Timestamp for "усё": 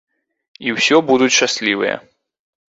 0.75-0.95